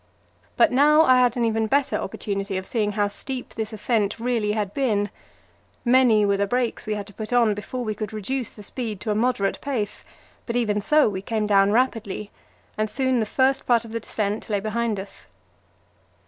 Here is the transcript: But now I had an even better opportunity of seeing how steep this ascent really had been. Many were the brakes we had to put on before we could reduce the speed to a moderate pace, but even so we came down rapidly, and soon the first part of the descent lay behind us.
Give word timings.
But 0.57 0.71
now 0.71 1.03
I 1.03 1.19
had 1.19 1.37
an 1.37 1.45
even 1.45 1.67
better 1.67 1.95
opportunity 1.95 2.57
of 2.57 2.65
seeing 2.65 2.93
how 2.93 3.07
steep 3.07 3.53
this 3.53 3.71
ascent 3.71 4.19
really 4.19 4.53
had 4.53 4.73
been. 4.73 5.11
Many 5.85 6.25
were 6.25 6.37
the 6.37 6.47
brakes 6.47 6.87
we 6.87 6.95
had 6.95 7.05
to 7.05 7.13
put 7.13 7.31
on 7.31 7.53
before 7.53 7.83
we 7.85 7.93
could 7.93 8.11
reduce 8.11 8.55
the 8.55 8.63
speed 8.63 8.99
to 9.01 9.11
a 9.11 9.15
moderate 9.15 9.61
pace, 9.61 10.03
but 10.47 10.55
even 10.55 10.81
so 10.81 11.07
we 11.07 11.21
came 11.21 11.45
down 11.45 11.71
rapidly, 11.71 12.31
and 12.79 12.89
soon 12.89 13.19
the 13.19 13.27
first 13.27 13.67
part 13.67 13.85
of 13.85 13.91
the 13.91 13.99
descent 13.99 14.49
lay 14.49 14.59
behind 14.59 14.99
us. 14.99 15.27